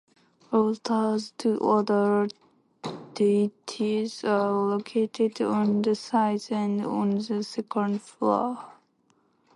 Altars 0.51 1.31
to 1.37 1.59
other 1.59 2.27
deities 3.13 4.23
are 4.23 4.51
located 4.51 5.39
on 5.41 5.83
the 5.83 5.93
sides 5.93 6.49
and 6.49 6.83
on 6.83 7.19
the 7.19 7.43
second 7.43 8.01
floor. 8.01 8.65